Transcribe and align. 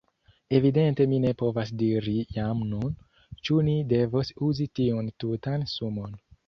Evidente 0.59 1.05
mi 1.11 1.19
ne 1.25 1.33
povas 1.41 1.73
diri 1.83 2.15
jam 2.39 2.65
nun, 2.73 2.97
ĉu 3.45 3.61
ni 3.71 3.79
devos 3.95 4.35
uzi 4.51 4.71
tiun 4.81 5.17
tutan 5.25 5.73
sumon. 5.77 6.23